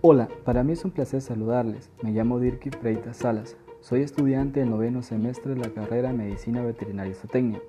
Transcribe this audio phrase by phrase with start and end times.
[0.00, 1.90] Hola, para mí es un placer saludarles.
[2.02, 3.56] Me llamo Dirky Freitas Salas.
[3.80, 7.60] Soy estudiante del noveno semestre de la carrera Medicina Veterinaria y Zootecnia.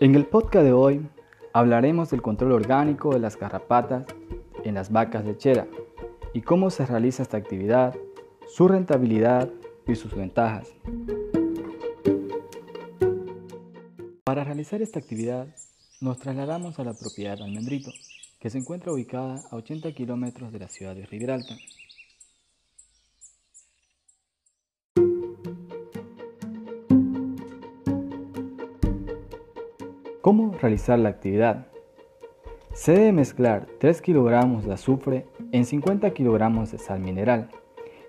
[0.00, 1.08] En el podcast de hoy
[1.54, 4.04] hablaremos del control orgánico de las garrapatas
[4.64, 5.68] en las vacas lecheras
[6.34, 7.96] y cómo se realiza esta actividad,
[8.46, 9.48] su rentabilidad
[9.86, 10.74] y sus ventajas.
[14.34, 15.46] Para realizar esta actividad,
[16.00, 17.92] nos trasladamos a la propiedad Almendrito,
[18.40, 21.54] que se encuentra ubicada a 80 kilómetros de la ciudad de Riberalta.
[30.20, 31.68] ¿Cómo realizar la actividad?
[32.72, 37.50] Se debe mezclar 3 kilogramos de azufre en 50 kilogramos de sal mineral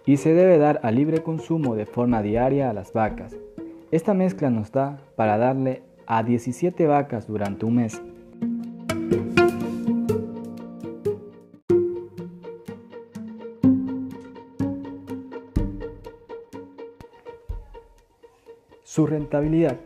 [0.07, 3.35] y se debe dar a libre consumo de forma diaria a las vacas.
[3.91, 8.01] Esta mezcla nos da para darle a 17 vacas durante un mes.
[18.83, 19.77] Su rentabilidad.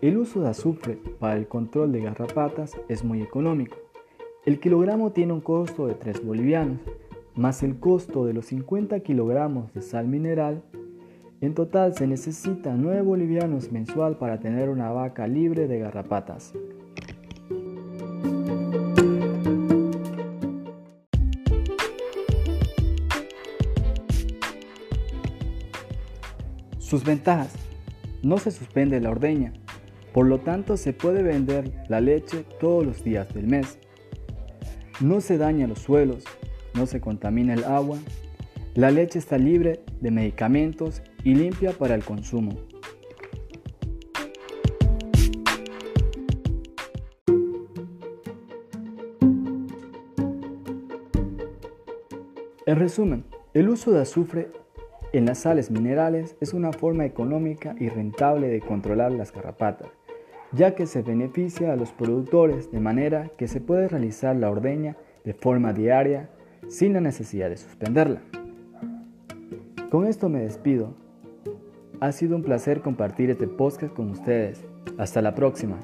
[0.00, 3.76] El uso de azufre para el control de garrapatas es muy económico.
[4.46, 6.78] El kilogramo tiene un costo de 3 bolivianos,
[7.34, 10.62] más el costo de los 50 kilogramos de sal mineral
[11.40, 16.52] en total se necesita 9 bolivianos mensual para tener una vaca libre de garrapatas.
[26.78, 27.52] Sus ventajas.
[28.22, 29.52] No se suspende la ordeña,
[30.14, 33.78] por lo tanto se puede vender la leche todos los días del mes.
[35.00, 36.24] No se daña los suelos,
[36.72, 37.98] no se contamina el agua,
[38.74, 42.52] la leche está libre de medicamentos y limpia para el consumo.
[52.66, 54.48] En resumen, el uso de azufre
[55.12, 59.88] en las sales minerales es una forma económica y rentable de controlar las garrapatas,
[60.52, 64.96] ya que se beneficia a los productores de manera que se puede realizar la ordeña
[65.24, 66.30] de forma diaria
[66.68, 68.22] sin la necesidad de suspenderla.
[69.90, 70.94] Con esto me despido,
[72.00, 74.64] ha sido un placer compartir este podcast con ustedes.
[74.98, 75.78] Hasta la próxima.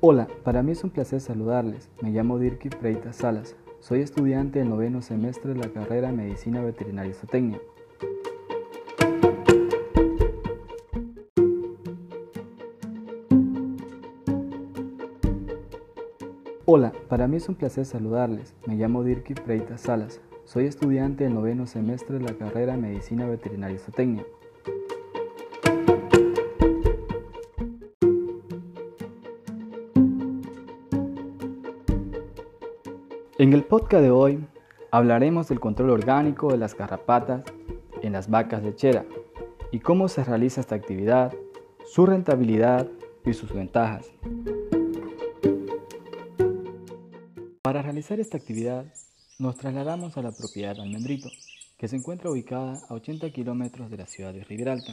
[0.00, 1.90] Hola, para mí es un placer saludarles.
[2.02, 3.56] Me llamo Dirky Freitas Salas.
[3.80, 7.60] Soy estudiante del noveno semestre de la carrera Medicina Veterinaria y Zootecnia.
[16.66, 18.54] Hola, para mí es un placer saludarles.
[18.64, 20.22] Me llamo Dirky Freitas Salas.
[20.44, 24.24] Soy estudiante del noveno semestre de la carrera Medicina Veterinaria y Zootecnia.
[33.36, 34.42] En el podcast de hoy
[34.90, 37.42] hablaremos del control orgánico de las garrapatas
[38.00, 39.04] en las vacas lecheras
[39.70, 41.34] y cómo se realiza esta actividad,
[41.84, 42.88] su rentabilidad
[43.26, 44.14] y sus ventajas.
[47.64, 48.84] Para realizar esta actividad,
[49.38, 51.30] nos trasladamos a la propiedad Almendrito,
[51.78, 54.92] que se encuentra ubicada a 80 kilómetros de la ciudad de Riberalta.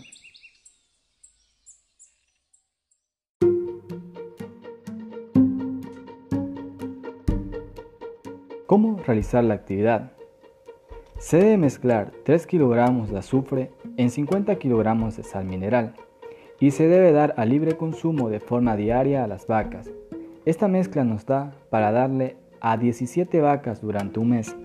[8.68, 10.14] ¿Cómo realizar la actividad?
[11.20, 15.94] Se debe mezclar 3 kilogramos de azufre en 50 kilogramos de sal mineral
[16.62, 19.90] y se debe dar a libre consumo de forma diaria a las vacas.
[20.46, 24.56] Esta mezcla nos da para darle a 17 vacas durante un mes.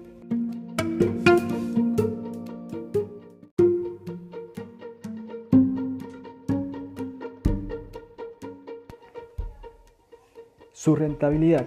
[10.72, 11.66] Su rentabilidad.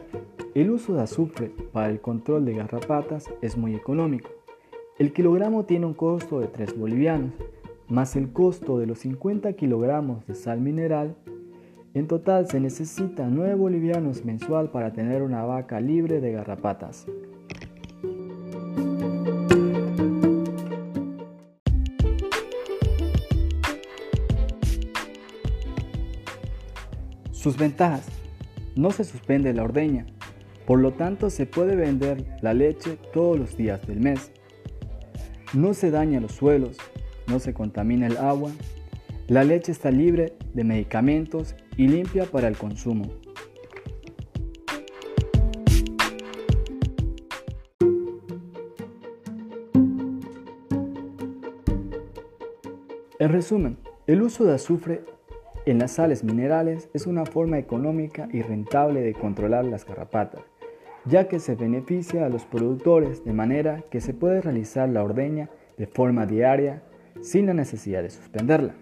[0.56, 4.30] El uso de azufre para el control de garrapatas es muy económico.
[4.98, 7.34] El kilogramo tiene un costo de 3 bolivianos,
[7.88, 11.16] más el costo de los 50 kilogramos de sal mineral
[11.94, 17.08] en total se necesita 9 bolivianos mensual para tener una vaca libre de garrapatas.
[27.32, 28.08] Sus ventajas.
[28.76, 30.06] No se suspende la ordeña,
[30.66, 34.32] por lo tanto se puede vender la leche todos los días del mes.
[35.54, 36.78] No se daña los suelos,
[37.28, 38.52] no se contamina el agua,
[39.28, 43.06] la leche está libre de medicamentos y limpia para el consumo.
[53.18, 53.78] En resumen,
[54.08, 55.06] el uso de azufre
[55.66, 60.42] en las sales minerales es una forma económica y rentable de controlar las garrapatas,
[61.06, 65.50] ya que se beneficia a los productores de manera que se puede realizar la ordeña
[65.78, 66.84] de forma diaria
[67.22, 68.76] sin la necesidad de suspenderla.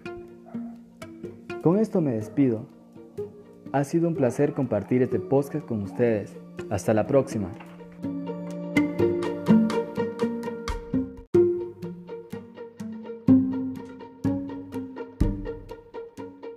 [1.62, 2.66] Con esto me despido
[3.70, 6.34] ha sido un placer compartir este podcast con ustedes.
[6.70, 7.50] Hasta la próxima.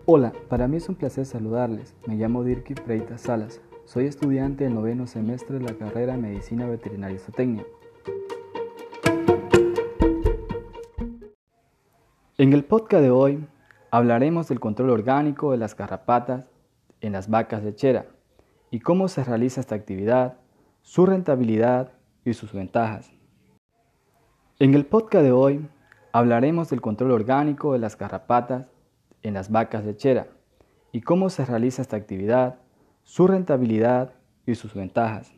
[0.06, 1.94] Hola, para mí es un placer saludarles.
[2.08, 3.60] Me llamo Dirky Freitas Salas.
[3.84, 7.66] Soy estudiante del noveno semestre de la carrera Medicina Veterinaria y Zootecnia.
[12.38, 13.46] En el podcast de hoy
[13.92, 16.51] hablaremos del control orgánico de las garrapatas
[17.02, 18.06] en las vacas lecheras
[18.70, 20.38] y cómo se realiza esta actividad,
[20.82, 21.92] su rentabilidad
[22.24, 23.12] y sus ventajas.
[24.60, 25.68] En el podcast de hoy
[26.14, 28.68] hablaremos del control orgánico de las garrapatas
[29.24, 30.28] en las vacas lecheras
[30.92, 32.60] y cómo se realiza esta actividad,
[33.04, 34.14] su rentabilidad
[34.46, 35.34] y sus ventajas.